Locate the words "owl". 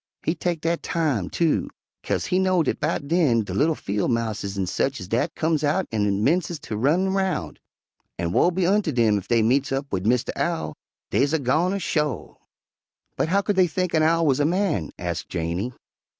10.35-10.73, 14.01-14.25